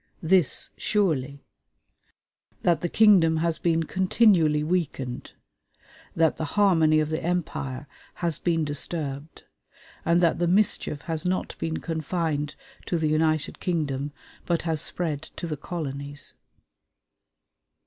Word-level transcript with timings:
This, 0.23 0.71
surely: 0.77 1.45
that 2.63 2.81
the 2.81 2.89
kingdom 2.89 3.37
has 3.37 3.59
been 3.59 3.83
continually 3.83 4.63
weakened, 4.63 5.33
that 6.15 6.37
the 6.37 6.43
harmony 6.57 6.99
of 6.99 7.09
the 7.09 7.21
empire 7.23 7.85
has 8.15 8.39
been 8.39 8.65
disturbed, 8.65 9.43
and 10.03 10.19
that 10.19 10.39
the 10.39 10.47
mischief 10.47 11.03
has 11.03 11.23
not 11.23 11.55
been 11.59 11.77
confined 11.77 12.55
to 12.87 12.97
the 12.97 13.09
United 13.09 13.59
Kingdom, 13.59 14.11
but 14.47 14.63
has 14.63 14.81
spread 14.81 15.21
to 15.21 15.45
the 15.45 15.55
colonies.... 15.55 16.33